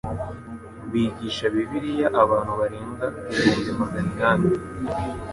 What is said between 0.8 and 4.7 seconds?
Bigisha Bibiliya abantu barenga ibihumbi maganinani